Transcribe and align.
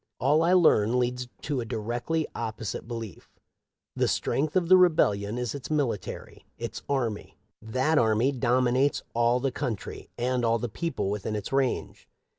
All 0.19 0.41
I 0.41 0.53
learn 0.53 0.97
leads 0.97 1.27
to 1.43 1.59
a 1.61 1.65
directly 1.65 2.25
opposite 2.33 2.87
belief. 2.87 3.29
The 3.95 4.07
strength 4.07 4.55
of 4.55 4.67
the 4.67 4.75
rebellion 4.75 5.37
is 5.37 5.53
its 5.53 5.69
military— 5.69 6.43
its 6.57 6.81
army. 6.89 7.37
That 7.61 7.99
army 7.99 8.31
dominates 8.31 9.03
all 9.13 9.39
the 9.39 9.51
country 9.51 10.09
and 10.17 10.43
all 10.43 10.57
the 10.57 10.69
people 10.69 11.11
within 11.11 11.35
its 11.35 11.53
range. 11.53 12.09